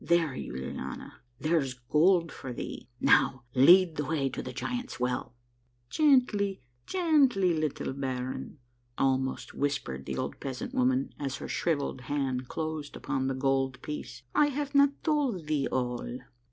There, 0.03 0.33
Yuliana, 0.35 1.17
there's 1.39 1.75
gold 1.75 2.31
for 2.31 2.51
thee; 2.51 2.89
now 2.99 3.43
lead 3.53 3.97
the 3.97 4.05
way 4.05 4.29
to 4.29 4.41
the 4.41 4.51
Giants' 4.51 4.99
Well." 4.99 5.35
22 5.91 6.03
A 6.03 6.05
MARVELLOUS 6.05 6.13
UNDERGROUND 6.13 6.31
JOURNEY" 6.31 6.47
Gently, 6.87 6.87
gently, 6.87 7.53
little 7.55 7.93
baron," 7.93 8.57
almost 8.97 9.53
whispered 9.53 10.07
the 10.07 10.17
old 10.17 10.39
peasant 10.39 10.73
woman, 10.73 11.13
as 11.19 11.35
her 11.35 11.47
shrivelled 11.47 12.01
hand 12.01 12.47
closed 12.47 12.95
upon 12.95 13.27
the 13.27 13.35
gold 13.35 13.79
piece." 13.83 14.23
I 14.33 14.47
have 14.47 14.73
not 14.73 14.89
told 15.03 15.45
thee 15.45 15.67
all. 15.67 16.17